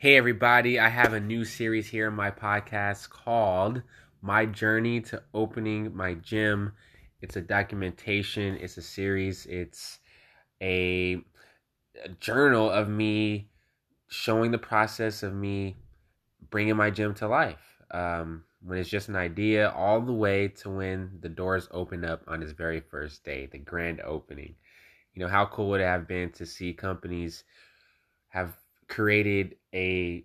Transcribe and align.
Hey, 0.00 0.16
everybody, 0.16 0.78
I 0.78 0.90
have 0.90 1.12
a 1.12 1.18
new 1.18 1.44
series 1.44 1.88
here 1.88 2.06
in 2.06 2.14
my 2.14 2.30
podcast 2.30 3.10
called 3.10 3.82
My 4.22 4.46
Journey 4.46 5.00
to 5.00 5.24
Opening 5.34 5.92
My 5.92 6.14
Gym. 6.14 6.72
It's 7.20 7.34
a 7.34 7.40
documentation, 7.40 8.54
it's 8.58 8.76
a 8.76 8.82
series, 8.82 9.44
it's 9.46 9.98
a, 10.62 11.16
a 12.04 12.10
journal 12.20 12.70
of 12.70 12.88
me 12.88 13.50
showing 14.06 14.52
the 14.52 14.58
process 14.58 15.24
of 15.24 15.34
me 15.34 15.74
bringing 16.48 16.76
my 16.76 16.90
gym 16.90 17.12
to 17.14 17.26
life. 17.26 17.82
Um, 17.90 18.44
when 18.62 18.78
it's 18.78 18.88
just 18.88 19.08
an 19.08 19.16
idea, 19.16 19.70
all 19.70 20.00
the 20.00 20.12
way 20.12 20.46
to 20.46 20.70
when 20.70 21.18
the 21.22 21.28
doors 21.28 21.66
open 21.72 22.04
up 22.04 22.22
on 22.28 22.40
its 22.40 22.52
very 22.52 22.78
first 22.78 23.24
day, 23.24 23.46
the 23.46 23.58
grand 23.58 24.00
opening. 24.02 24.54
You 25.14 25.22
know, 25.24 25.28
how 25.28 25.46
cool 25.46 25.70
would 25.70 25.80
it 25.80 25.86
have 25.86 26.06
been 26.06 26.30
to 26.34 26.46
see 26.46 26.72
companies 26.72 27.42
have 28.28 28.54
created 28.86 29.56
a 29.74 30.24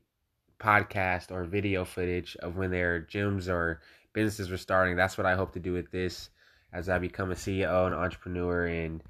podcast 0.59 1.31
or 1.31 1.43
video 1.43 1.83
footage 1.83 2.35
of 2.37 2.55
when 2.55 2.71
their 2.71 3.01
gyms 3.01 3.49
or 3.49 3.81
businesses 4.13 4.49
were 4.49 4.57
starting. 4.57 4.95
That's 4.95 5.17
what 5.17 5.27
I 5.27 5.35
hope 5.35 5.53
to 5.53 5.59
do 5.59 5.73
with 5.73 5.91
this 5.91 6.29
as 6.71 6.89
I 6.89 6.97
become 6.99 7.31
a 7.31 7.35
CEO 7.35 7.85
and 7.85 7.95
entrepreneur 7.95 8.65
and 8.65 9.03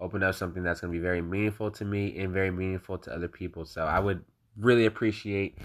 open 0.00 0.22
up 0.22 0.34
something 0.34 0.62
that's 0.62 0.80
going 0.80 0.92
to 0.92 0.98
be 0.98 1.02
very 1.02 1.20
meaningful 1.20 1.70
to 1.72 1.84
me 1.84 2.18
and 2.18 2.32
very 2.32 2.50
meaningful 2.50 2.98
to 2.98 3.14
other 3.14 3.28
people. 3.28 3.64
So 3.64 3.82
I 3.82 3.98
would 3.98 4.24
really 4.56 4.86
appreciate 4.86 5.58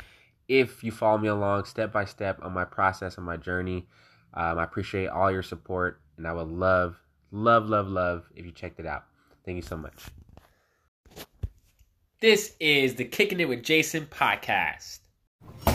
if 0.47 0.83
you 0.83 0.91
follow 0.91 1.17
me 1.17 1.27
along 1.27 1.65
step 1.65 1.91
by 1.91 2.05
step 2.05 2.39
on 2.41 2.53
my 2.53 2.65
process 2.65 3.17
on 3.17 3.23
my 3.23 3.37
journey. 3.37 3.85
Um, 4.33 4.57
I 4.57 4.63
appreciate 4.63 5.07
all 5.07 5.31
your 5.31 5.43
support 5.43 6.01
and 6.17 6.27
I 6.27 6.33
would 6.33 6.47
love, 6.47 6.99
love, 7.31 7.69
love, 7.69 7.87
love 7.87 8.29
if 8.35 8.45
you 8.45 8.51
checked 8.51 8.79
it 8.79 8.87
out. 8.87 9.03
Thank 9.45 9.57
you 9.57 9.61
so 9.61 9.77
much. 9.77 9.93
This 12.23 12.55
is 12.57 12.95
the 12.95 13.03
Kicking 13.03 13.41
It 13.41 13.49
with 13.49 13.63
Jason 13.63 14.05
podcast. 14.05 14.99
All 15.67 15.73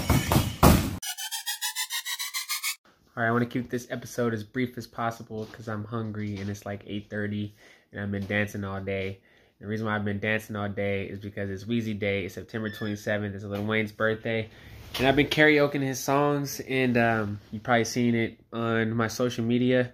right, 3.17 3.28
I 3.28 3.31
want 3.31 3.45
to 3.45 3.50
keep 3.50 3.69
this 3.69 3.86
episode 3.91 4.33
as 4.33 4.45
brief 4.45 4.78
as 4.78 4.86
possible 4.86 5.45
because 5.45 5.69
I'm 5.69 5.84
hungry 5.84 6.39
and 6.39 6.48
it's 6.48 6.64
like 6.64 6.86
8:30 6.86 7.53
and 7.92 8.00
I've 8.00 8.11
been 8.11 8.25
dancing 8.27 8.64
all 8.64 8.81
day. 8.81 9.20
The 9.61 9.67
reason 9.67 9.84
why 9.84 9.95
I've 9.95 10.06
been 10.06 10.20
dancing 10.20 10.56
all 10.56 10.70
day 10.70 11.05
is 11.05 11.19
because 11.19 11.50
it's 11.50 11.64
Weezy 11.64 11.98
Day. 11.98 12.25
It's 12.25 12.36
September 12.36 12.70
27th. 12.70 13.34
It's 13.34 13.45
Lil 13.45 13.67
Wayne's 13.67 13.92
birthday, 13.92 14.48
and 14.97 15.06
I've 15.06 15.17
been 15.17 15.27
karaokeing 15.27 15.83
his 15.83 16.01
songs. 16.01 16.62
And 16.67 16.97
um, 16.97 17.41
you 17.53 17.61
probably 17.61 17.84
seen 17.84 18.14
it 18.14 18.41
on 18.55 18.97
my 18.97 19.08
social 19.08 19.45
media 19.45 19.92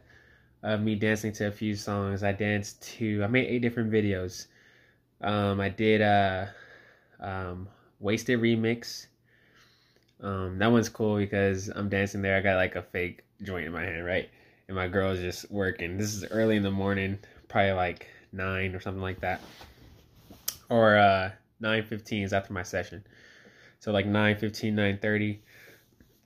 of 0.62 0.80
me 0.80 0.94
dancing 0.94 1.32
to 1.32 1.48
a 1.48 1.50
few 1.50 1.74
songs. 1.74 2.22
I 2.22 2.30
danced 2.30 2.80
to. 2.98 3.24
I 3.24 3.26
made 3.26 3.48
eight 3.48 3.62
different 3.62 3.90
videos. 3.90 4.46
Um, 5.24 5.58
I 5.60 5.70
did 5.70 6.02
a 6.02 6.52
uh, 7.20 7.24
um, 7.24 7.68
Wasted 7.98 8.40
remix. 8.40 9.06
Um, 10.20 10.58
that 10.58 10.70
one's 10.70 10.90
cool 10.90 11.16
because 11.16 11.68
I'm 11.68 11.88
dancing 11.88 12.20
there. 12.22 12.36
I 12.36 12.40
got 12.40 12.56
like 12.56 12.76
a 12.76 12.82
fake 12.82 13.24
joint 13.42 13.66
in 13.66 13.72
my 13.72 13.82
hand, 13.82 14.04
right? 14.04 14.28
And 14.68 14.76
my 14.76 14.86
girl 14.86 15.12
is 15.12 15.20
just 15.20 15.50
working. 15.50 15.96
This 15.96 16.14
is 16.14 16.24
early 16.30 16.56
in 16.56 16.62
the 16.62 16.70
morning, 16.70 17.18
probably 17.48 17.72
like 17.72 18.06
nine 18.32 18.74
or 18.74 18.80
something 18.80 19.02
like 19.02 19.20
that, 19.20 19.40
or 20.68 20.96
uh, 20.96 21.30
nine 21.58 21.84
fifteen 21.84 22.22
is 22.22 22.32
after 22.34 22.52
my 22.52 22.62
session. 22.62 23.02
So 23.80 23.92
like 23.92 24.06
9:15, 24.06 24.74
9:30. 24.74 25.38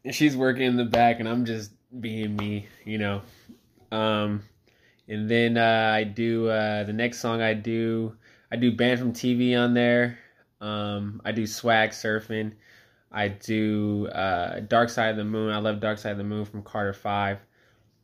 And 0.04 0.14
she's 0.14 0.36
working 0.36 0.62
in 0.62 0.76
the 0.76 0.84
back, 0.84 1.18
and 1.20 1.28
I'm 1.28 1.44
just 1.44 1.72
being 2.00 2.36
me, 2.36 2.66
you 2.84 2.98
know. 2.98 3.22
Um, 3.90 4.42
and 5.08 5.28
then 5.28 5.56
uh, 5.56 5.92
I 5.94 6.04
do 6.04 6.48
uh, 6.48 6.84
the 6.84 6.92
next 6.92 7.20
song 7.20 7.40
I 7.42 7.54
do 7.54 8.16
I 8.50 8.56
do 8.56 8.72
band 8.72 8.98
from 8.98 9.12
TV 9.12 9.58
on 9.58 9.74
there. 9.74 10.18
Um, 10.60 11.20
I 11.24 11.32
do 11.32 11.46
swag 11.46 11.90
surfing. 11.90 12.52
I 13.10 13.28
do 13.28 14.08
uh, 14.08 14.60
Dark 14.60 14.90
Side 14.90 15.10
of 15.10 15.16
the 15.16 15.24
Moon. 15.24 15.52
I 15.52 15.58
love 15.58 15.80
Dark 15.80 15.98
Side 15.98 16.12
of 16.12 16.18
the 16.18 16.24
Moon 16.24 16.44
from 16.44 16.62
Carter 16.62 16.92
Five 16.92 17.38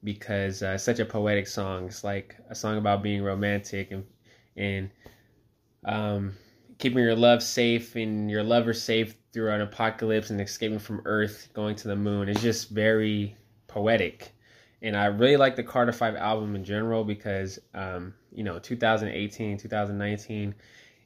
because 0.03 0.63
uh, 0.63 0.73
it's 0.75 0.85
such 0.85 0.99
a 0.99 1.05
poetic 1.05 1.47
song. 1.47 1.87
It's 1.87 2.05
like 2.05 2.37
a 2.49 2.55
song 2.55 2.79
about 2.79 3.03
being 3.03 3.23
romantic 3.23 3.91
and 3.91 4.05
and 4.57 4.91
um, 5.85 6.33
keeping 6.79 7.03
your 7.03 7.17
love 7.17 7.43
safe 7.43 7.97
and 7.97 8.31
your 8.31 8.43
lover 8.43 8.73
safe 8.73 9.17
through 9.33 9.51
an 9.51 9.61
apocalypse 9.61 10.31
and 10.31 10.41
escaping 10.41 10.79
from 10.79 11.03
Earth, 11.05 11.49
going 11.55 11.77
to 11.77 11.89
the 11.89 11.97
moon. 11.97 12.29
It's 12.29 12.43
just 12.43 12.71
very 12.71 13.37
poetic 13.67 14.33
and 14.85 14.95
I 14.95 15.07
really 15.07 15.39
like 15.39 15.57
the 15.57 15.63
Carter 15.63 15.93
Five 15.93 16.15
album 16.15 16.55
in 16.55 16.63
general 16.63 17.05
because, 17.05 17.59
um, 17.73 18.13
you 18.31 18.45
know, 18.45 18.59
2018, 18.59 19.57
2019, 19.57 20.55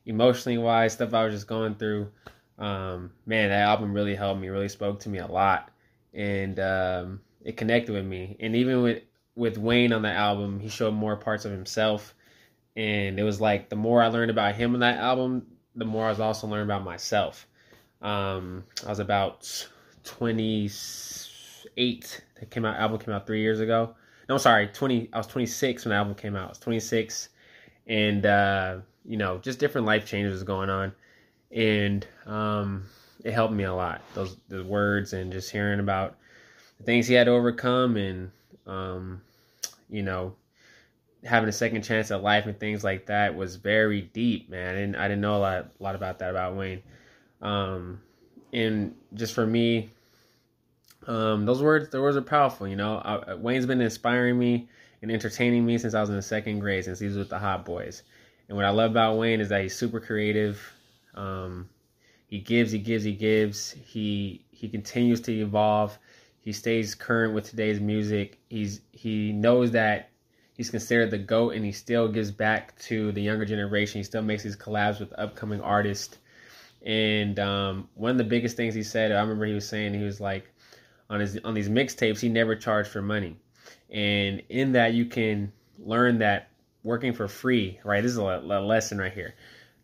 emotionally 0.04 0.58
wise, 0.58 0.94
stuff 0.94 1.14
I 1.14 1.24
was 1.24 1.32
just 1.32 1.46
going 1.46 1.76
through. 1.76 2.10
Um, 2.58 3.12
man, 3.24 3.50
that 3.50 3.62
album 3.62 3.94
really 3.94 4.16
helped 4.16 4.40
me, 4.40 4.48
really 4.48 4.68
spoke 4.68 4.98
to 5.00 5.08
me 5.08 5.18
a 5.18 5.28
lot, 5.28 5.70
and 6.12 6.58
um, 6.58 7.20
it 7.44 7.56
connected 7.56 7.92
with 7.92 8.04
me. 8.04 8.36
And 8.40 8.56
even 8.56 8.82
with 8.82 9.04
with 9.36 9.58
Wayne 9.58 9.92
on 9.92 10.02
the 10.02 10.10
album, 10.10 10.58
he 10.58 10.68
showed 10.68 10.94
more 10.94 11.14
parts 11.14 11.44
of 11.44 11.52
himself, 11.52 12.16
and 12.74 13.16
it 13.20 13.22
was 13.22 13.40
like 13.40 13.68
the 13.68 13.76
more 13.76 14.02
I 14.02 14.08
learned 14.08 14.32
about 14.32 14.56
him 14.56 14.74
on 14.74 14.80
that 14.80 14.98
album, 14.98 15.46
the 15.76 15.84
more 15.84 16.06
I 16.06 16.10
was 16.10 16.18
also 16.18 16.48
learning 16.48 16.66
about 16.66 16.82
myself. 16.82 17.46
Um, 18.02 18.64
I 18.84 18.88
was 18.88 18.98
about 18.98 19.68
20 20.02 20.68
eight. 21.76 22.24
That 22.40 22.50
came 22.50 22.64
out. 22.64 22.76
Album 22.76 22.98
came 22.98 23.14
out 23.14 23.26
three 23.26 23.40
years 23.40 23.60
ago. 23.60 23.94
No, 24.28 24.34
I'm 24.34 24.38
sorry, 24.38 24.68
twenty. 24.68 25.08
I 25.12 25.18
was 25.18 25.26
twenty 25.26 25.46
six 25.46 25.84
when 25.84 25.90
the 25.90 25.96
album 25.96 26.14
came 26.14 26.36
out. 26.36 26.46
I 26.46 26.48
was 26.50 26.58
twenty 26.58 26.80
six, 26.80 27.30
and 27.86 28.24
uh, 28.26 28.78
you 29.04 29.16
know, 29.16 29.38
just 29.38 29.58
different 29.58 29.86
life 29.86 30.06
changes 30.06 30.42
going 30.42 30.70
on, 30.70 30.92
and 31.50 32.06
um, 32.26 32.84
it 33.24 33.32
helped 33.32 33.54
me 33.54 33.64
a 33.64 33.74
lot. 33.74 34.02
Those 34.14 34.36
the 34.48 34.62
words 34.64 35.12
and 35.12 35.32
just 35.32 35.50
hearing 35.50 35.80
about 35.80 36.16
the 36.78 36.84
things 36.84 37.06
he 37.06 37.14
had 37.14 37.24
to 37.24 37.32
overcome, 37.32 37.96
and 37.96 38.30
um, 38.66 39.22
you 39.88 40.02
know, 40.02 40.34
having 41.24 41.48
a 41.48 41.52
second 41.52 41.82
chance 41.82 42.10
at 42.10 42.22
life 42.22 42.46
and 42.46 42.58
things 42.58 42.84
like 42.84 43.06
that 43.06 43.34
was 43.34 43.56
very 43.56 44.02
deep, 44.02 44.50
man. 44.50 44.76
And 44.76 44.96
I 44.96 45.08
didn't 45.08 45.20
know 45.20 45.36
a 45.36 45.38
lot, 45.38 45.70
a 45.78 45.82
lot 45.82 45.94
about 45.94 46.18
that 46.20 46.30
about 46.30 46.56
Wayne. 46.56 46.82
Um, 47.40 48.00
and 48.52 48.94
just 49.14 49.34
for 49.34 49.46
me, 49.46 49.90
um, 51.08 51.46
those 51.46 51.62
words, 51.62 51.88
the 51.88 52.02
words 52.02 52.18
are 52.18 52.22
powerful. 52.22 52.68
You 52.68 52.76
know, 52.76 52.98
I, 52.98 53.34
Wayne's 53.34 53.64
been 53.64 53.80
inspiring 53.80 54.38
me 54.38 54.68
and 55.00 55.10
entertaining 55.10 55.64
me 55.64 55.78
since 55.78 55.94
I 55.94 56.00
was 56.00 56.10
in 56.10 56.16
the 56.16 56.22
second 56.22 56.58
grade, 56.58 56.84
since 56.84 56.98
he 57.00 57.06
was 57.06 57.16
with 57.16 57.30
the 57.30 57.38
Hot 57.38 57.64
Boys. 57.64 58.02
And 58.48 58.56
what 58.56 58.66
I 58.66 58.70
love 58.70 58.90
about 58.90 59.16
Wayne 59.16 59.40
is 59.40 59.48
that 59.48 59.62
he's 59.62 59.74
super 59.74 60.00
creative. 60.00 60.60
Um, 61.14 61.70
he 62.26 62.38
gives, 62.40 62.70
he 62.72 62.78
gives, 62.78 63.04
he 63.04 63.12
gives. 63.12 63.72
He 63.86 64.44
he 64.50 64.68
continues 64.68 65.22
to 65.22 65.32
evolve. 65.32 65.98
He 66.40 66.52
stays 66.52 66.94
current 66.94 67.34
with 67.34 67.48
today's 67.48 67.80
music. 67.80 68.38
He's 68.50 68.82
he 68.92 69.32
knows 69.32 69.70
that 69.70 70.10
he's 70.52 70.68
considered 70.68 71.10
the 71.10 71.18
goat, 71.18 71.54
and 71.54 71.64
he 71.64 71.72
still 71.72 72.08
gives 72.08 72.30
back 72.30 72.78
to 72.80 73.12
the 73.12 73.22
younger 73.22 73.46
generation. 73.46 73.98
He 73.98 74.04
still 74.04 74.22
makes 74.22 74.42
these 74.42 74.56
collabs 74.56 75.00
with 75.00 75.18
upcoming 75.18 75.62
artists. 75.62 76.18
And 76.84 77.38
um, 77.38 77.88
one 77.94 78.10
of 78.10 78.18
the 78.18 78.24
biggest 78.24 78.56
things 78.56 78.74
he 78.74 78.82
said, 78.82 79.10
I 79.10 79.20
remember 79.20 79.46
he 79.46 79.54
was 79.54 79.68
saying, 79.68 79.94
he 79.94 80.04
was 80.04 80.20
like, 80.20 80.48
on 81.10 81.20
his 81.20 81.38
on 81.44 81.54
these 81.54 81.68
mixtapes, 81.68 82.20
he 82.20 82.28
never 82.28 82.54
charged 82.54 82.90
for 82.90 83.02
money, 83.02 83.36
and 83.90 84.42
in 84.48 84.72
that 84.72 84.94
you 84.94 85.06
can 85.06 85.52
learn 85.78 86.18
that 86.18 86.50
working 86.82 87.12
for 87.12 87.28
free, 87.28 87.78
right? 87.84 88.02
This 88.02 88.12
is 88.12 88.18
a, 88.18 88.22
a 88.22 88.60
lesson 88.60 88.98
right 88.98 89.12
here. 89.12 89.34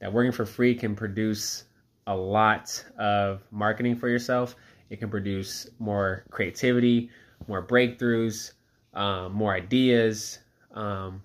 That 0.00 0.12
working 0.12 0.32
for 0.32 0.44
free 0.46 0.74
can 0.74 0.94
produce 0.94 1.64
a 2.06 2.14
lot 2.14 2.84
of 2.98 3.42
marketing 3.50 3.96
for 3.96 4.08
yourself. 4.08 4.56
It 4.90 5.00
can 5.00 5.08
produce 5.10 5.68
more 5.78 6.24
creativity, 6.30 7.10
more 7.48 7.66
breakthroughs, 7.66 8.52
um, 8.92 9.32
more 9.32 9.54
ideas, 9.54 10.38
um, 10.74 11.22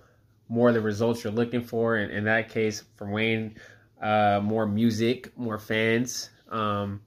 more 0.47 0.69
of 0.69 0.75
the 0.75 0.81
results 0.81 1.23
you're 1.23 1.33
looking 1.33 1.63
for. 1.63 1.97
And 1.97 2.11
in 2.11 2.23
that 2.25 2.49
case, 2.49 2.83
for 2.95 3.09
Wayne, 3.09 3.55
uh, 4.01 4.39
more 4.41 4.65
music, 4.65 5.37
more 5.37 5.59
fans. 5.59 6.29
Um, 6.49 7.01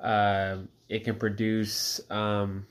uh, 0.00 0.58
it 0.88 1.04
can 1.04 1.16
produce 1.16 2.00
um, 2.10 2.66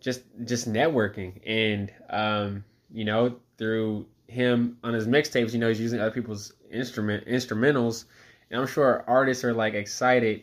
just 0.00 0.22
just 0.44 0.70
networking. 0.70 1.40
And 1.46 1.92
um, 2.10 2.64
you 2.92 3.04
know 3.04 3.36
through 3.56 4.06
him 4.28 4.78
on 4.84 4.92
his 4.92 5.06
mixtapes 5.06 5.52
you 5.52 5.58
know 5.58 5.68
he's 5.68 5.80
using 5.80 6.00
other 6.00 6.10
people's 6.10 6.52
instrument 6.70 7.26
instrumentals. 7.26 8.04
And 8.50 8.60
i'm 8.60 8.66
sure 8.66 9.04
artists 9.06 9.44
are 9.44 9.52
like 9.52 9.74
excited 9.74 10.42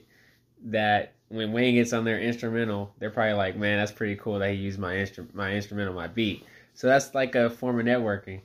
that 0.66 1.14
when 1.30 1.52
wayne 1.52 1.76
gets 1.76 1.94
on 1.94 2.04
their 2.04 2.20
instrumental 2.20 2.94
they're 3.00 3.10
probably 3.10 3.34
like 3.34 3.56
man 3.56 3.78
that's 3.78 3.92
pretty 3.92 4.16
cool 4.16 4.40
that 4.40 4.52
he 4.52 4.58
used 4.58 4.80
my 4.80 4.94
instru- 4.94 5.34
my 5.34 5.54
instrumental 5.54 5.94
my 5.94 6.08
beat. 6.08 6.46
So 6.74 6.88
that's 6.88 7.16
like 7.16 7.36
a 7.36 7.50
form 7.50 7.80
of 7.80 7.86
networking. 7.86 8.42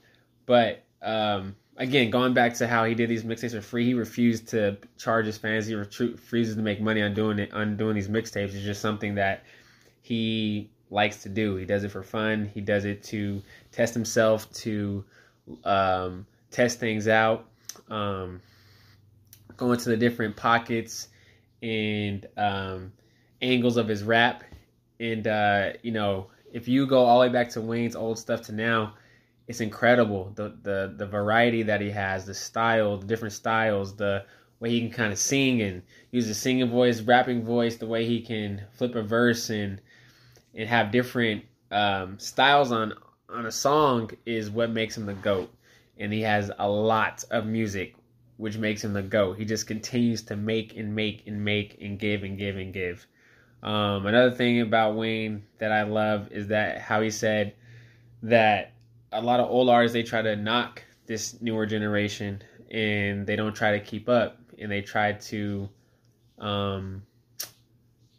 But 0.47 0.85
um, 1.03 1.57
again, 1.81 2.11
going 2.11 2.35
back 2.35 2.55
to 2.55 2.69
how 2.69 2.85
he 2.85 2.95
did 2.95 3.09
these 3.09 3.25
mixtapes 3.25 3.53
for 3.53 3.63
free, 3.63 3.87
he 3.87 3.95
refused 3.95 4.49
to 4.49 4.77
charge 4.99 5.27
his 5.27 5.39
fans. 5.39 5.67
He 5.67 5.75
refuses 5.75 6.55
to 6.55 6.63
make 6.63 6.81
money 6.81 7.03
on 7.03 7.15
doing 7.15 7.41
it 7.41 7.53
on 7.53 7.77
doing 7.77 7.95
these 7.95 8.09
mixtapes. 8.09 8.55
It's 8.55 8.63
just 8.63 8.83
something 8.83 9.17
that 9.17 9.45
he 10.03 10.71
likes 10.91 11.23
to 11.23 11.29
do. 11.29 11.57
He 11.57 11.65
does 11.65 11.83
it 11.83 11.91
for 11.91 12.03
fun. 12.03 12.51
He 12.53 12.61
does 12.61 12.85
it 12.85 13.03
to 13.05 13.43
test 13.73 13.95
himself, 13.95 14.53
to 14.53 15.05
um, 15.65 16.27
test 16.51 16.79
things 16.79 17.09
out, 17.09 17.47
um, 17.89 18.41
go 19.57 19.73
into 19.73 19.89
the 19.89 19.97
different 19.97 20.37
pockets 20.37 21.09
and 21.63 22.27
um, 22.37 22.93
angles 23.41 23.79
of 23.79 23.89
his 23.89 24.03
rap. 24.03 24.45
And 25.01 25.27
uh, 25.27 25.73
you 25.83 25.93
know, 25.93 26.27
if 26.53 26.69
you 26.69 26.87
go 26.87 27.05
all 27.07 27.21
the 27.21 27.27
way 27.27 27.33
back 27.33 27.49
to 27.51 27.63
Wayne's 27.63 27.97
old 27.97 28.19
stuff 28.19 28.43
to 28.43 28.53
now, 28.53 28.95
it's 29.51 29.61
incredible. 29.61 30.31
The 30.37 30.57
the 30.63 30.95
the 30.97 31.07
variety 31.07 31.65
that 31.65 31.81
he 31.81 31.91
has, 31.91 32.25
the 32.25 32.35
style, 32.35 32.99
the 32.99 33.07
different 33.07 33.35
styles, 33.35 33.97
the 33.97 34.25
way 34.61 34.71
he 34.71 34.81
can 34.81 34.93
kind 34.93 35.13
of 35.13 35.19
sing 35.19 35.61
and 35.61 35.83
use 36.13 36.29
a 36.29 36.35
singing 36.35 36.71
voice, 36.71 37.01
rapping 37.01 37.43
voice, 37.45 37.77
the 37.77 37.87
way 37.87 38.07
he 38.07 38.21
can 38.21 38.63
flip 38.75 38.95
a 38.95 39.03
verse 39.03 39.51
and 39.51 39.81
and 40.55 40.69
have 40.69 40.93
different 40.93 41.45
um, 41.73 42.17
styles 42.21 42.71
on 42.71 42.93
on 43.29 43.47
a 43.47 43.51
song 43.51 44.13
is 44.25 44.51
what 44.51 44.71
makes 44.71 44.97
him 44.97 45.05
the 45.05 45.15
goat. 45.15 45.53
And 45.99 46.13
he 46.13 46.21
has 46.21 46.53
a 46.57 46.69
lot 46.71 47.25
of 47.33 47.45
music, 47.45 47.97
which 48.37 48.57
makes 48.57 48.85
him 48.85 48.93
the 48.93 49.03
goat. 49.03 49.37
He 49.37 49.45
just 49.45 49.67
continues 49.67 50.23
to 50.23 50.37
make 50.37 50.77
and 50.77 50.95
make 50.95 51.25
and 51.27 51.45
make 51.45 51.77
and 51.81 51.99
give 51.99 52.23
and 52.23 52.39
give 52.39 52.57
and 52.57 52.73
give. 52.73 53.05
Um, 53.65 54.07
another 54.07 54.31
thing 54.31 54.61
about 54.61 54.95
Wayne 54.95 55.43
that 55.59 55.73
I 55.73 55.83
love 55.83 56.31
is 56.31 56.47
that 56.47 56.79
how 56.79 57.01
he 57.01 57.11
said 57.11 57.55
that 58.23 58.75
a 59.13 59.21
lot 59.21 59.41
of 59.41 59.51
old 59.51 59.69
artists 59.69 59.93
they 59.93 60.03
try 60.03 60.23
to 60.23 60.37
knock 60.37 60.83
this 61.07 61.41
newer 61.41 61.67
generation 61.67 62.43
and 62.71 63.27
they 63.27 63.37
don't 63.37 63.55
try 63.55 63.73
to 63.73 63.81
keep 63.81 64.09
up 64.09 64.39
and 64.59 64.71
they 64.71 64.83
try 64.83 65.13
to 65.13 65.69
um, 66.39 67.03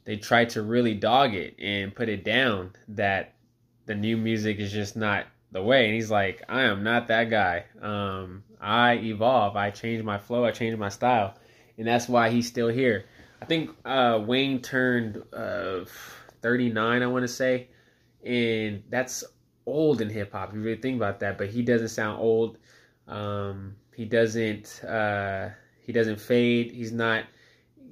they 0.06 0.18
try 0.18 0.46
to 0.46 0.62
really 0.62 0.94
dog 0.94 1.34
it 1.34 1.56
and 1.60 1.96
put 1.96 2.10
it 2.10 2.24
down 2.24 2.72
that 2.90 3.36
the 3.86 3.96
new 3.96 4.18
music 4.18 4.60
is 4.60 4.72
just 4.72 4.96
not 4.96 5.26
the 5.52 5.62
way. 5.62 5.86
And 5.86 5.94
he's 5.94 6.12
like, 6.12 6.44
I 6.50 6.64
am 6.64 6.84
not 6.84 7.08
that 7.08 7.30
guy. 7.30 7.66
Um, 7.82 8.44
I 8.60 8.96
evolve. 8.96 9.56
I 9.56 9.70
change 9.70 10.04
my 10.04 10.18
flow. 10.18 10.46
I 10.46 10.52
change 10.52 10.78
my 10.78 10.90
style, 10.90 11.36
and 11.78 11.88
that's 11.88 12.08
why 12.08 12.30
he's 12.30 12.48
still 12.48 12.68
here. 12.68 13.06
I 13.42 13.46
think 13.46 13.72
uh, 13.86 14.22
Wayne 14.26 14.62
turned 14.62 15.22
uh, 15.34 15.86
39. 16.42 17.02
I 17.02 17.08
want 17.08 17.24
to 17.24 17.28
say, 17.28 17.70
and 18.24 18.84
that's 18.90 19.24
old 19.66 20.02
in 20.02 20.10
hip 20.10 20.32
hop. 20.32 20.54
You 20.54 20.62
really 20.62 20.82
think 20.82 20.98
about 20.98 21.20
that, 21.22 21.38
but 21.38 21.48
he 21.50 21.62
doesn't 21.62 21.90
sound 21.90 22.20
old. 22.20 22.58
Um, 23.08 23.76
he 23.96 24.06
doesn't. 24.06 24.84
Uh, 24.84 25.50
he 25.82 25.92
doesn't 25.92 26.20
fade. 26.20 26.72
He's 26.72 26.92
not 26.92 27.26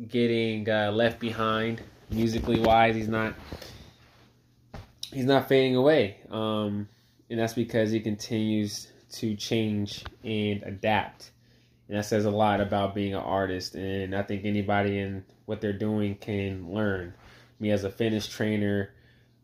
getting 0.08 0.70
uh, 0.70 0.92
left 0.92 1.20
behind 1.20 1.82
musically 2.10 2.60
wise. 2.60 2.96
He's 2.96 3.08
not 3.08 3.36
he's 5.12 5.26
not 5.26 5.48
fading 5.48 5.76
away. 5.76 6.18
Um, 6.30 6.88
and 7.30 7.40
that's 7.40 7.54
because 7.54 7.92
he 7.92 8.00
continues 8.00 8.88
to 9.14 9.36
change 9.36 10.04
and 10.24 10.64
adapt. 10.64 11.32
And 11.88 11.98
that 11.98 12.06
says 12.06 12.26
a 12.26 12.32
lot 12.32 12.62
about 12.62 12.94
being 12.94 13.14
an 13.14 13.22
artist. 13.22 13.76
And 13.76 14.16
I 14.16 14.22
think 14.22 14.46
anybody 14.46 15.00
in 15.00 15.26
what 15.46 15.62
they're 15.62 15.74
doing 15.74 16.16
can 16.16 16.72
learn. 16.72 17.14
Me 17.60 17.72
as 17.72 17.84
a 17.84 17.90
fitness 17.90 18.28
trainer, 18.28 18.92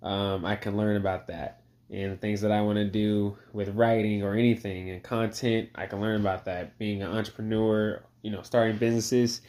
um, 0.04 0.45
I 0.45 0.56
can 0.56 0.77
learn 0.77 0.98
about 0.98 1.27
that. 1.27 1.62
And 1.92 2.12
the 2.12 2.18
things 2.18 2.42
that 2.42 2.52
I 2.52 2.62
want 2.62 2.78
to 2.78 2.86
do 2.86 3.38
with 3.54 3.70
writing 3.70 4.24
or 4.24 4.34
anything 4.34 4.90
and 4.90 5.04
content, 5.04 5.70
I 5.76 5.86
can 5.86 6.02
learn 6.02 6.20
about 6.20 6.46
that. 6.46 6.78
Being 6.80 7.04
an 7.04 7.12
entrepreneur, 7.12 8.04
you 8.24 8.32
know, 8.32 8.42
starting 8.42 8.78
businesses, 8.78 9.42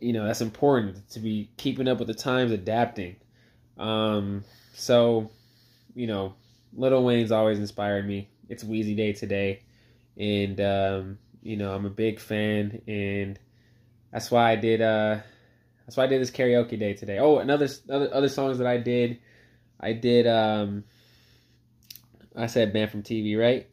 you 0.00 0.14
know, 0.14 0.26
that's 0.26 0.40
important 0.40 1.08
to 1.10 1.20
be 1.20 1.50
keeping 1.58 1.86
up 1.86 1.98
with 1.98 2.08
the 2.08 2.14
times, 2.14 2.50
adapting. 2.50 3.16
Um, 3.76 4.44
so, 4.72 5.30
you 5.94 6.06
know, 6.06 6.34
Little 6.74 7.04
Wayne's 7.04 7.32
always 7.32 7.58
inspired 7.58 8.06
me. 8.06 8.28
It's 8.48 8.64
Weezy 8.64 8.96
Day 8.96 9.12
today, 9.12 9.62
and 10.16 10.60
um, 10.60 11.18
you 11.42 11.56
know 11.56 11.72
I'm 11.72 11.86
a 11.86 11.90
big 11.90 12.20
fan, 12.20 12.82
and 12.86 13.38
that's 14.12 14.30
why 14.30 14.52
I 14.52 14.56
did. 14.56 14.80
Uh, 14.80 15.18
that's 15.86 15.96
why 15.96 16.04
I 16.04 16.06
did 16.06 16.20
this 16.20 16.30
karaoke 16.30 16.78
day 16.78 16.94
today. 16.94 17.18
Oh, 17.18 17.38
another 17.38 17.68
other 17.88 18.12
other 18.12 18.28
songs 18.28 18.58
that 18.58 18.66
I 18.66 18.76
did. 18.76 19.18
I 19.80 19.92
did. 19.92 20.26
Um, 20.26 20.84
I 22.36 22.46
said 22.46 22.72
"Man 22.72 22.88
from 22.88 23.02
TV," 23.02 23.38
right? 23.38 23.68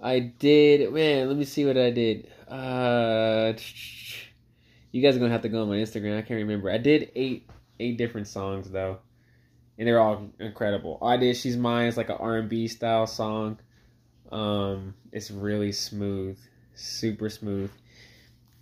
I 0.00 0.18
did. 0.20 0.92
Man, 0.92 1.28
let 1.28 1.36
me 1.36 1.44
see 1.44 1.64
what 1.64 1.76
I 1.76 1.90
did. 1.90 2.28
Uh, 2.48 3.52
you 4.90 5.02
guys 5.02 5.16
are 5.16 5.20
gonna 5.20 5.32
have 5.32 5.42
to 5.42 5.48
go 5.48 5.62
on 5.62 5.68
my 5.68 5.76
Instagram. 5.76 6.18
I 6.18 6.22
can't 6.22 6.38
remember. 6.38 6.70
I 6.70 6.78
did 6.78 7.10
eight 7.14 7.48
eight 7.78 7.96
different 7.98 8.28
songs 8.28 8.70
though 8.70 8.98
and 9.78 9.88
they're 9.88 10.00
all 10.00 10.30
incredible. 10.38 10.98
I 11.02 11.16
did 11.16 11.36
"She's 11.36 11.56
Mine" 11.56 11.88
It's 11.88 11.96
like 11.96 12.10
an 12.10 12.16
R 12.18 12.36
and 12.36 12.48
B 12.48 12.68
style 12.68 13.06
song. 13.06 13.58
Um, 14.30 14.94
it's 15.12 15.30
really 15.30 15.72
smooth, 15.72 16.38
super 16.74 17.28
smooth. 17.28 17.70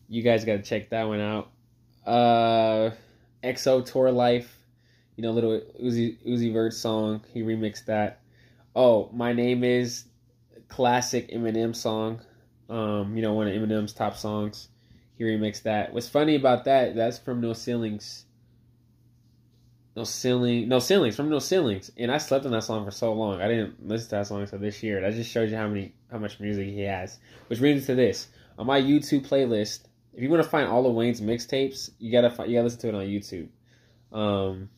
You 0.08 0.22
guys 0.22 0.44
got 0.44 0.54
to 0.54 0.62
check 0.62 0.90
that 0.90 1.04
one 1.04 1.20
out. 1.20 1.50
Uh, 2.06 2.90
XO 3.44 3.84
Tour 3.84 4.10
Life, 4.10 4.56
you 5.16 5.22
know, 5.22 5.32
little 5.32 5.60
Uzi 5.82 6.16
Uzi 6.26 6.52
Vert 6.52 6.72
song. 6.72 7.22
He 7.32 7.42
remixed 7.42 7.86
that. 7.86 8.20
Oh, 8.74 9.10
my 9.12 9.32
name 9.32 9.64
is 9.64 10.04
classic 10.68 11.30
Eminem 11.30 11.74
song. 11.74 12.20
Um, 12.68 13.16
you 13.16 13.22
know, 13.22 13.34
one 13.34 13.48
of 13.48 13.54
Eminem's 13.54 13.92
top 13.92 14.16
songs. 14.16 14.68
He 15.16 15.24
remixed 15.24 15.62
that. 15.62 15.92
What's 15.92 16.08
funny 16.08 16.36
about 16.36 16.64
that? 16.64 16.94
That's 16.94 17.18
from 17.18 17.40
No 17.40 17.52
Ceilings 17.52 18.24
no 19.96 20.04
ceiling, 20.04 20.68
no 20.68 20.78
ceilings 20.78 21.16
from 21.16 21.28
no 21.28 21.38
ceilings, 21.40 21.90
and 21.96 22.10
I 22.10 22.18
slept 22.18 22.46
on 22.46 22.52
that 22.52 22.62
song 22.62 22.84
for 22.84 22.90
so 22.90 23.12
long. 23.12 23.40
I 23.40 23.48
didn't 23.48 23.86
listen 23.86 24.08
to 24.10 24.16
that 24.16 24.26
song 24.26 24.42
until 24.42 24.58
this 24.58 24.82
year. 24.82 25.00
That 25.00 25.14
just 25.14 25.30
shows 25.30 25.50
you 25.50 25.56
how 25.56 25.68
many, 25.68 25.92
how 26.10 26.18
much 26.18 26.38
music 26.40 26.68
he 26.68 26.82
has. 26.82 27.18
Which 27.48 27.58
brings 27.58 27.82
me 27.82 27.86
to 27.86 27.94
this 27.96 28.28
on 28.58 28.66
my 28.66 28.80
YouTube 28.80 29.28
playlist. 29.28 29.80
If 30.14 30.22
you 30.22 30.30
want 30.30 30.42
to 30.42 30.48
find 30.48 30.68
all 30.68 30.86
of 30.86 30.94
Wayne's 30.94 31.20
mixtapes, 31.20 31.90
you 31.98 32.12
gotta 32.12 32.30
find, 32.30 32.50
you 32.50 32.56
gotta 32.56 32.64
listen 32.64 32.80
to 32.80 32.88
it 32.88 32.94
on 32.94 33.06
YouTube. 33.06 33.48
Um, 34.12 34.70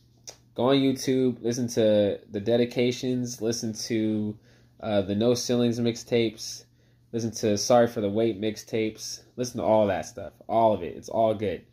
go 0.55 0.69
on 0.69 0.77
YouTube, 0.77 1.41
listen 1.41 1.67
to 1.69 2.19
the 2.31 2.39
dedications, 2.39 3.41
listen 3.41 3.73
to 3.73 4.37
uh, 4.79 5.01
the 5.01 5.15
No 5.15 5.33
Ceilings 5.33 5.79
mixtapes, 5.79 6.65
listen 7.11 7.31
to 7.31 7.57
Sorry 7.57 7.87
for 7.87 8.01
the 8.01 8.09
Wait 8.09 8.39
mixtapes, 8.39 9.21
listen 9.35 9.59
to 9.59 9.63
all 9.63 9.87
that 9.87 10.05
stuff, 10.05 10.33
all 10.47 10.73
of 10.73 10.83
it. 10.83 10.95
It's 10.95 11.09
all 11.09 11.33
good. 11.33 11.63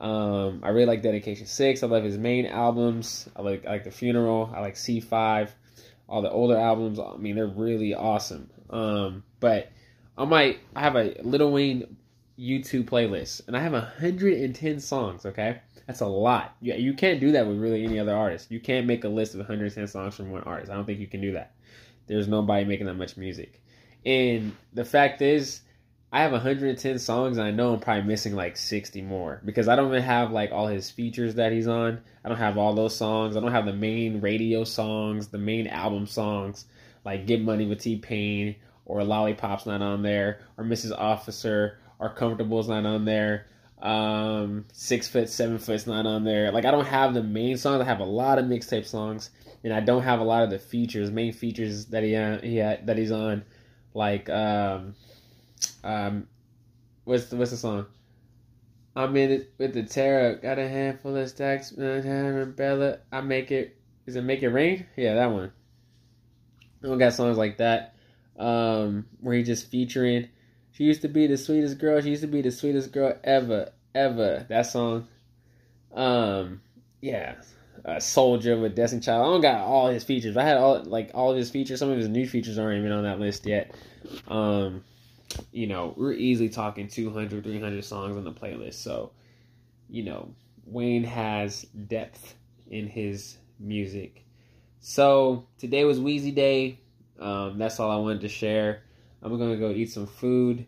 Um, 0.00 0.60
I 0.62 0.70
really 0.70 0.86
like 0.86 1.02
Dedication 1.02 1.46
Six. 1.46 1.82
I 1.82 1.86
love 1.86 2.04
his 2.04 2.18
main 2.18 2.46
albums. 2.46 3.28
I 3.36 3.42
like 3.42 3.64
I 3.64 3.70
like 3.70 3.84
the 3.84 3.90
Funeral. 3.90 4.52
I 4.54 4.60
like 4.60 4.76
C 4.76 5.00
Five. 5.00 5.54
All 6.08 6.20
the 6.20 6.30
older 6.30 6.56
albums. 6.56 6.98
I 6.98 7.16
mean, 7.16 7.36
they're 7.36 7.46
really 7.46 7.94
awesome. 7.94 8.50
Um, 8.70 9.22
but 9.40 9.70
I 10.18 10.24
might 10.24 10.58
I 10.74 10.80
have 10.80 10.96
a 10.96 11.14
Little 11.22 11.52
Wayne 11.52 11.96
YouTube 12.38 12.84
playlist, 12.84 13.46
and 13.46 13.56
I 13.56 13.60
have 13.60 13.72
110 13.72 14.80
songs. 14.80 15.26
Okay, 15.26 15.60
that's 15.86 16.00
a 16.00 16.06
lot. 16.06 16.56
Yeah, 16.60 16.76
you 16.76 16.94
can't 16.94 17.20
do 17.20 17.32
that 17.32 17.46
with 17.46 17.58
really 17.58 17.84
any 17.84 17.98
other 17.98 18.14
artist. 18.14 18.50
You 18.50 18.60
can't 18.60 18.86
make 18.86 19.04
a 19.04 19.08
list 19.08 19.34
of 19.34 19.40
110 19.40 19.86
songs 19.88 20.16
from 20.16 20.30
one 20.30 20.42
artist. 20.42 20.70
I 20.70 20.74
don't 20.74 20.84
think 20.84 21.00
you 21.00 21.06
can 21.06 21.20
do 21.20 21.32
that. 21.32 21.52
There's 22.06 22.28
nobody 22.28 22.64
making 22.64 22.86
that 22.86 22.94
much 22.94 23.16
music. 23.16 23.62
And 24.04 24.54
the 24.72 24.84
fact 24.84 25.22
is, 25.22 25.62
I 26.12 26.22
have 26.22 26.32
110 26.32 26.98
songs 26.98 27.38
and 27.38 27.46
I 27.46 27.50
know 27.50 27.72
I'm 27.72 27.80
probably 27.80 28.04
missing 28.04 28.36
like 28.36 28.56
60 28.56 29.02
more 29.02 29.40
because 29.44 29.66
I 29.66 29.74
don't 29.74 29.88
even 29.88 30.02
have 30.02 30.30
like 30.30 30.52
all 30.52 30.68
his 30.68 30.88
features 30.90 31.34
that 31.36 31.50
he's 31.50 31.66
on. 31.66 32.00
I 32.24 32.28
don't 32.28 32.38
have 32.38 32.56
all 32.56 32.74
those 32.74 32.94
songs. 32.94 33.36
I 33.36 33.40
don't 33.40 33.50
have 33.50 33.66
the 33.66 33.72
main 33.72 34.20
radio 34.20 34.62
songs, 34.62 35.28
the 35.28 35.38
main 35.38 35.66
album 35.66 36.06
songs 36.06 36.66
like 37.04 37.26
Get 37.26 37.42
Money 37.42 37.66
with 37.66 37.80
T 37.80 37.96
Pain 37.96 38.54
or 38.84 39.02
Lollipop's 39.02 39.66
not 39.66 39.82
on 39.82 40.02
there 40.02 40.40
or 40.56 40.64
Mrs. 40.64 40.96
Officer 40.96 41.78
or 41.98 42.14
Comfortable's 42.14 42.68
not 42.68 42.86
on 42.86 43.04
there. 43.04 43.46
Um, 43.80 44.64
Six 44.72 45.08
Foot, 45.08 45.28
Seven 45.28 45.58
Foot's 45.58 45.86
not 45.86 46.06
on 46.06 46.24
there. 46.24 46.52
Like 46.52 46.64
I 46.64 46.70
don't 46.70 46.86
have 46.86 47.14
the 47.14 47.22
main 47.22 47.56
songs. 47.56 47.80
I 47.80 47.84
have 47.84 48.00
a 48.00 48.04
lot 48.04 48.38
of 48.38 48.46
mixtape 48.46 48.86
songs 48.86 49.30
and 49.62 49.72
I 49.72 49.80
don't 49.80 50.02
have 50.02 50.20
a 50.20 50.24
lot 50.24 50.42
of 50.42 50.50
the 50.50 50.58
features, 50.58 51.10
main 51.10 51.32
features 51.32 51.86
that 51.86 52.02
he 52.02 52.14
uh, 52.14 52.38
he 52.40 52.56
had, 52.56 52.86
that 52.86 52.98
he's 52.98 53.12
on 53.12 53.44
like 53.94 54.28
um 54.30 54.94
um, 55.82 56.26
what's 57.04 57.26
the 57.26 57.36
what's 57.36 57.50
the 57.50 57.56
song? 57.56 57.86
I'm 58.96 59.16
in 59.16 59.30
it 59.32 59.52
with 59.58 59.74
the 59.74 59.82
terror. 59.82 60.36
Got 60.36 60.58
a 60.58 60.68
handful 60.68 61.16
of 61.16 61.28
stacks. 61.28 61.72
I 61.78 63.20
make 63.22 63.50
it. 63.50 63.76
Is 64.06 64.16
it 64.16 64.22
make 64.22 64.42
it 64.42 64.48
rain? 64.48 64.86
Yeah, 64.96 65.14
that 65.14 65.30
one. 65.30 65.52
I 66.82 66.86
don't 66.86 66.98
got 66.98 67.14
songs 67.14 67.38
like 67.38 67.58
that. 67.58 67.94
Um, 68.38 69.06
where 69.20 69.36
he 69.36 69.42
just 69.42 69.70
featuring. 69.70 70.28
She 70.74 70.82
used 70.82 71.02
to 71.02 71.08
be 71.08 71.28
the 71.28 71.36
sweetest 71.36 71.78
girl. 71.78 72.00
She 72.00 72.10
used 72.10 72.22
to 72.22 72.28
be 72.28 72.42
the 72.42 72.50
sweetest 72.50 72.90
girl 72.90 73.16
ever, 73.22 73.70
ever. 73.94 74.44
That 74.48 74.62
song. 74.62 75.06
Um, 75.94 76.62
yeah. 77.00 77.36
Uh, 77.84 78.00
Soldier 78.00 78.58
with 78.58 78.74
Destiny 78.74 79.00
Child. 79.00 79.22
I 79.22 79.30
don't 79.30 79.40
got 79.40 79.60
all 79.60 79.88
his 79.88 80.02
features. 80.02 80.36
I 80.36 80.42
had 80.42 80.56
all 80.56 80.82
like 80.82 81.12
all 81.14 81.32
his 81.32 81.48
features. 81.48 81.78
Some 81.78 81.90
of 81.90 81.96
his 81.96 82.08
new 82.08 82.26
features 82.26 82.58
aren't 82.58 82.78
even 82.80 82.90
on 82.90 83.04
that 83.04 83.20
list 83.20 83.46
yet. 83.46 83.72
Um, 84.26 84.82
you 85.52 85.68
know, 85.68 85.94
we're 85.96 86.12
easily 86.12 86.48
talking 86.48 86.88
200, 86.88 87.44
300 87.44 87.84
songs 87.84 88.16
on 88.16 88.24
the 88.24 88.32
playlist. 88.32 88.74
So, 88.74 89.12
you 89.88 90.02
know, 90.02 90.34
Wayne 90.66 91.04
has 91.04 91.62
depth 91.86 92.34
in 92.68 92.88
his 92.88 93.36
music. 93.60 94.24
So, 94.80 95.46
today 95.56 95.84
was 95.84 96.00
Weezy 96.00 96.34
Day. 96.34 96.80
Um, 97.20 97.58
that's 97.58 97.78
all 97.78 97.92
I 97.92 97.96
wanted 97.96 98.22
to 98.22 98.28
share. 98.28 98.82
I'm 99.24 99.38
to 99.38 99.56
go 99.56 99.70
eat 99.70 99.90
some 99.90 100.06
food. 100.06 100.66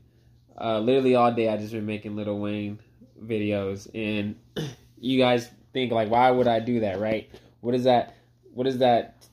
Uh, 0.59 0.81
literally 0.81 1.15
all 1.15 1.31
day, 1.31 1.49
I 1.49 1.59
just 1.59 1.73
been 1.73 1.85
making 1.85 2.17
Little 2.17 2.41
Wayne 2.41 2.79
videos. 3.23 3.89
And 3.95 4.37
you 4.99 5.19
guys 5.19 5.51
think 5.75 5.93
like, 5.93 6.11
why 6.11 6.31
would 6.31 6.49
I 6.49 6.61
do 6.61 6.81
that, 6.81 6.99
right? 6.99 7.31
What 7.61 7.73
does 7.73 7.85
that 7.85 8.15
what 8.55 8.65
does 8.65 8.79
that 8.79 9.27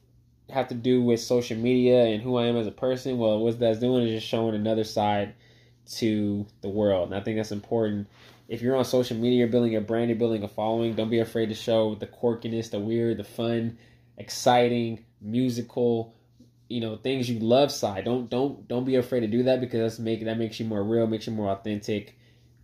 have 0.50 0.68
to 0.68 0.75
do 0.75 1.01
with 1.01 1.22
social 1.22 1.58
media 1.58 2.03
and 2.03 2.22
who 2.22 2.36
I 2.36 2.48
am 2.48 2.58
as 2.58 2.68
a 2.68 2.72
person? 2.72 3.18
Well, 3.18 3.39
what 3.39 3.58
that's 3.58 3.80
doing 3.80 4.06
is 4.06 4.12
just 4.12 4.27
showing 4.27 4.53
another 4.53 4.84
side 4.84 5.34
to 5.96 6.46
the 6.62 6.68
world. 6.68 7.10
And 7.10 7.18
I 7.18 7.24
think 7.24 7.38
that's 7.38 7.53
important. 7.53 8.08
If 8.50 8.62
you're 8.62 8.75
on 8.75 8.84
social 8.84 9.15
media, 9.15 9.39
you're 9.39 9.48
building 9.48 9.77
a 9.77 9.82
brand, 9.82 10.10
you're 10.10 10.20
building 10.20 10.44
a 10.44 10.50
following, 10.50 10.94
don't 10.94 11.10
be 11.10 11.20
afraid 11.20 11.48
to 11.48 11.56
show 11.56 11.96
the 11.96 12.08
quirkiness, 12.08 12.70
the 12.70 12.80
weird, 12.80 13.18
the 13.18 13.24
fun, 13.24 13.77
exciting, 14.18 15.06
musical, 15.22 16.13
you 16.74 16.82
know, 16.82 16.96
things 16.98 17.30
you 17.30 17.38
love 17.38 17.72
side. 17.72 18.03
Don't 18.03 18.27
don't 18.32 18.68
don't 18.68 18.84
be 18.84 18.96
afraid 18.96 19.20
to 19.20 19.27
do 19.27 19.44
that 19.44 19.62
because 19.62 19.80
that's 19.80 20.00
make 20.00 20.25
that 20.25 20.39
makes 20.39 20.60
you 20.60 20.65
more 20.65 20.84
real, 20.84 21.06
makes 21.06 21.27
you 21.27 21.34
more 21.34 21.51
authentic. 21.51 22.18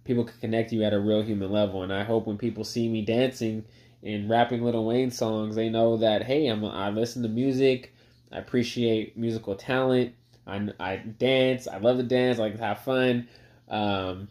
People 0.04 0.24
can 0.24 0.40
connect 0.42 0.72
you 0.72 0.84
at 0.84 0.94
a 0.94 1.00
real 1.00 1.22
human 1.22 1.52
level. 1.52 1.84
And 1.84 1.94
I 1.94 2.04
hope 2.04 2.26
when 2.26 2.40
people 2.40 2.64
see 2.64 2.90
me 2.90 3.06
dancing 3.06 3.66
and 4.02 4.28
rapping 4.28 4.64
Little 4.64 4.88
Wayne 4.88 5.12
songs, 5.12 5.56
they 5.56 5.70
know 5.70 5.98
that 5.98 6.24
hey, 6.24 6.48
I'm 6.48 6.66
I 6.66 6.90
listen 6.90 7.22
to 7.22 7.30
music, 7.30 7.94
I 8.32 8.40
appreciate 8.40 9.16
musical 9.16 9.54
talent, 9.54 10.16
I 10.48 10.70
I 10.80 10.98
dance, 10.98 11.68
I 11.68 11.78
love 11.78 11.98
to 11.98 12.04
dance, 12.04 12.40
I 12.40 12.42
like 12.42 12.58
to 12.58 12.64
have 12.64 12.84
fun, 12.84 13.28
um, 13.70 14.28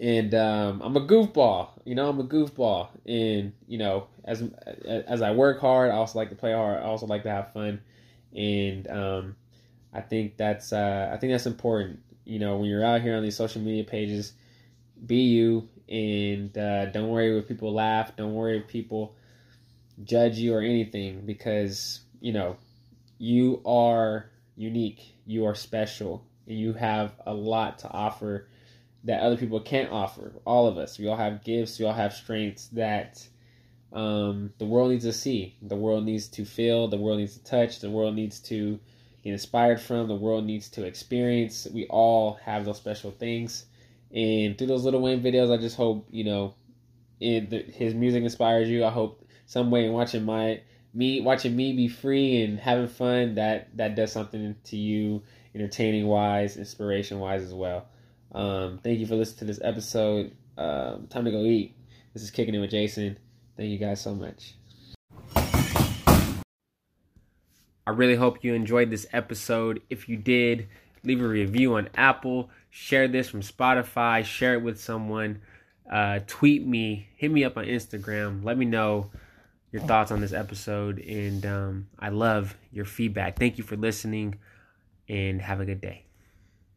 and 0.00 0.34
um, 0.34 0.80
I'm 0.82 0.96
a 0.96 1.06
goofball. 1.06 1.68
You 1.84 1.94
know, 1.94 2.08
I'm 2.08 2.20
a 2.20 2.24
goofball, 2.24 2.88
and 3.04 3.52
you 3.68 3.76
know, 3.76 4.06
as 4.24 4.42
as 4.86 5.20
I 5.20 5.32
work 5.32 5.60
hard, 5.60 5.90
I 5.90 5.96
also 5.96 6.18
like 6.18 6.30
to 6.30 6.36
play 6.36 6.54
hard. 6.54 6.78
I 6.78 6.84
also 6.84 7.04
like 7.06 7.24
to 7.24 7.30
have 7.30 7.52
fun, 7.52 7.82
and 8.34 8.88
um, 8.88 9.36
I 9.92 10.00
think 10.00 10.36
that's 10.36 10.72
uh, 10.72 11.10
I 11.12 11.16
think 11.18 11.32
that's 11.32 11.46
important. 11.46 12.00
You 12.24 12.38
know, 12.38 12.56
when 12.56 12.68
you're 12.68 12.84
out 12.84 13.02
here 13.02 13.16
on 13.16 13.22
these 13.22 13.36
social 13.36 13.60
media 13.60 13.84
pages, 13.84 14.32
be 15.04 15.22
you 15.22 15.68
and 15.88 16.56
uh, 16.56 16.86
don't 16.86 17.08
worry 17.08 17.36
if 17.38 17.48
people 17.48 17.72
laugh. 17.72 18.16
Don't 18.16 18.34
worry 18.34 18.58
if 18.58 18.68
people 18.68 19.14
judge 20.04 20.38
you 20.38 20.54
or 20.54 20.60
anything 20.60 21.26
because 21.26 22.00
you 22.20 22.32
know 22.32 22.56
you 23.18 23.60
are 23.66 24.30
unique. 24.56 25.14
You 25.26 25.46
are 25.46 25.54
special, 25.54 26.24
and 26.46 26.58
you 26.58 26.72
have 26.72 27.12
a 27.26 27.34
lot 27.34 27.80
to 27.80 27.90
offer 27.90 28.48
that 29.04 29.20
other 29.20 29.36
people 29.36 29.60
can't 29.60 29.90
offer. 29.90 30.32
All 30.44 30.66
of 30.66 30.78
us, 30.78 30.98
we 30.98 31.08
all 31.08 31.16
have 31.16 31.44
gifts. 31.44 31.78
We 31.78 31.84
all 31.84 31.92
have 31.92 32.14
strengths 32.14 32.68
that 32.68 33.26
um, 33.92 34.52
the 34.58 34.64
world 34.64 34.90
needs 34.90 35.04
to 35.04 35.12
see. 35.12 35.56
The 35.62 35.76
world 35.76 36.04
needs 36.04 36.28
to 36.28 36.44
feel. 36.44 36.88
The 36.88 36.96
world 36.96 37.18
needs 37.18 37.36
to 37.36 37.44
touch. 37.44 37.80
The 37.80 37.90
world 37.90 38.14
needs 38.14 38.40
to 38.40 38.78
get 39.22 39.32
inspired 39.32 39.80
from. 39.80 40.08
The 40.08 40.14
world 40.14 40.44
needs 40.44 40.68
to 40.70 40.84
experience. 40.84 41.66
We 41.72 41.86
all 41.86 42.34
have 42.44 42.64
those 42.64 42.78
special 42.78 43.10
things 43.10 43.66
and 44.14 44.58
through 44.58 44.66
those 44.66 44.84
Little 44.84 45.00
Wayne 45.00 45.22
videos, 45.22 45.52
I 45.52 45.60
just 45.60 45.76
hope 45.76 46.06
you 46.10 46.24
know, 46.24 46.54
it, 47.20 47.50
the, 47.50 47.62
his 47.62 47.94
music 47.94 48.22
inspires 48.22 48.68
you. 48.68 48.84
I 48.84 48.90
hope 48.90 49.26
some 49.46 49.70
way 49.70 49.86
in 49.86 49.92
watching 49.92 50.24
my 50.24 50.60
me 50.94 51.22
watching 51.22 51.56
me 51.56 51.72
be 51.72 51.88
free 51.88 52.42
and 52.42 52.58
having 52.58 52.88
fun 52.88 53.36
that 53.36 53.74
that 53.76 53.96
does 53.96 54.12
something 54.12 54.54
to 54.64 54.76
you, 54.76 55.22
entertaining 55.54 56.06
wise, 56.06 56.56
inspiration 56.56 57.18
wise 57.18 57.42
as 57.42 57.54
well. 57.54 57.86
Um, 58.32 58.80
thank 58.82 58.98
you 58.98 59.06
for 59.06 59.14
listening 59.14 59.38
to 59.38 59.44
this 59.46 59.60
episode. 59.62 60.32
Um, 60.58 61.06
time 61.08 61.24
to 61.24 61.30
go 61.30 61.42
eat. 61.44 61.74
This 62.12 62.22
is 62.22 62.30
kicking 62.30 62.54
it 62.54 62.58
with 62.58 62.70
Jason. 62.70 63.18
Thank 63.56 63.70
you 63.70 63.78
guys 63.78 64.00
so 64.00 64.14
much. 64.14 64.54
I 67.84 67.90
really 67.90 68.14
hope 68.14 68.44
you 68.44 68.54
enjoyed 68.54 68.90
this 68.90 69.06
episode. 69.12 69.82
If 69.90 70.08
you 70.08 70.16
did, 70.16 70.68
leave 71.04 71.20
a 71.20 71.26
review 71.26 71.74
on 71.74 71.88
Apple, 71.94 72.48
share 72.70 73.08
this 73.08 73.28
from 73.28 73.42
Spotify, 73.42 74.24
share 74.24 74.54
it 74.54 74.62
with 74.62 74.80
someone, 74.80 75.42
uh, 75.90 76.20
tweet 76.26 76.64
me, 76.66 77.08
hit 77.16 77.30
me 77.30 77.44
up 77.44 77.56
on 77.56 77.64
Instagram, 77.64 78.44
let 78.44 78.56
me 78.56 78.64
know 78.64 79.10
your 79.72 79.82
thoughts 79.82 80.10
on 80.12 80.20
this 80.20 80.32
episode, 80.32 81.00
and 81.00 81.44
um, 81.44 81.88
I 81.98 82.10
love 82.10 82.56
your 82.72 82.84
feedback. 82.84 83.38
Thank 83.38 83.58
you 83.58 83.64
for 83.64 83.76
listening, 83.76 84.36
and 85.08 85.40
have 85.40 85.60
a 85.60 85.64
good 85.64 85.80
day. 85.80 86.04